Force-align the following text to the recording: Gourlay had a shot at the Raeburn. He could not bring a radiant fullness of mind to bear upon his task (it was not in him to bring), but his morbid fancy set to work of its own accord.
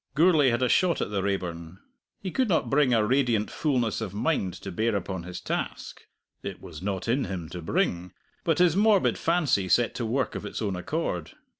Gourlay 0.15 0.49
had 0.49 0.63
a 0.63 0.67
shot 0.67 0.99
at 0.99 1.11
the 1.11 1.21
Raeburn. 1.21 1.77
He 2.23 2.31
could 2.31 2.49
not 2.49 2.71
bring 2.71 2.91
a 2.91 3.05
radiant 3.05 3.51
fullness 3.51 4.01
of 4.01 4.15
mind 4.15 4.55
to 4.61 4.71
bear 4.71 4.95
upon 4.95 5.21
his 5.21 5.39
task 5.39 6.01
(it 6.41 6.59
was 6.59 6.81
not 6.81 7.07
in 7.07 7.25
him 7.25 7.49
to 7.49 7.61
bring), 7.61 8.11
but 8.43 8.57
his 8.57 8.75
morbid 8.75 9.19
fancy 9.19 9.69
set 9.69 9.93
to 9.93 10.05
work 10.07 10.33
of 10.33 10.43
its 10.43 10.59
own 10.59 10.75
accord. 10.75 11.33